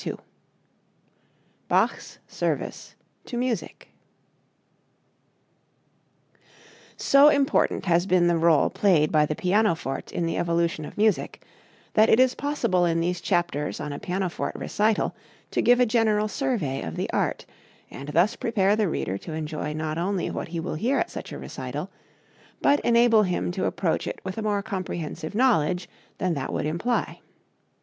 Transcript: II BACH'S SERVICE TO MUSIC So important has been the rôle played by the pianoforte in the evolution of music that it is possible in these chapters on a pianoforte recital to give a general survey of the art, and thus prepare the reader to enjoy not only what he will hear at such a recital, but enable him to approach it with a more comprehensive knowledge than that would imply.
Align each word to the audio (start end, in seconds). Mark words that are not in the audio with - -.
II 0.03 0.15
BACH'S 1.67 2.17
SERVICE 2.27 2.95
TO 3.23 3.37
MUSIC 3.37 3.87
So 6.97 7.29
important 7.29 7.85
has 7.85 8.07
been 8.07 8.25
the 8.25 8.33
rôle 8.33 8.73
played 8.73 9.11
by 9.11 9.27
the 9.27 9.35
pianoforte 9.35 10.11
in 10.11 10.25
the 10.25 10.37
evolution 10.37 10.85
of 10.85 10.97
music 10.97 11.43
that 11.93 12.09
it 12.09 12.19
is 12.19 12.33
possible 12.33 12.83
in 12.83 12.99
these 12.99 13.21
chapters 13.21 13.79
on 13.79 13.93
a 13.93 13.99
pianoforte 13.99 14.57
recital 14.57 15.15
to 15.51 15.61
give 15.61 15.79
a 15.79 15.85
general 15.85 16.27
survey 16.27 16.81
of 16.81 16.95
the 16.95 17.07
art, 17.11 17.45
and 17.91 18.09
thus 18.09 18.35
prepare 18.35 18.75
the 18.75 18.89
reader 18.89 19.19
to 19.19 19.33
enjoy 19.33 19.71
not 19.71 19.99
only 19.99 20.31
what 20.31 20.47
he 20.47 20.59
will 20.59 20.73
hear 20.73 20.97
at 20.97 21.11
such 21.11 21.31
a 21.31 21.37
recital, 21.37 21.91
but 22.59 22.79
enable 22.79 23.21
him 23.21 23.51
to 23.51 23.65
approach 23.65 24.07
it 24.07 24.19
with 24.23 24.39
a 24.39 24.41
more 24.41 24.63
comprehensive 24.63 25.35
knowledge 25.35 25.87
than 26.17 26.33
that 26.33 26.51
would 26.51 26.65
imply. 26.65 27.19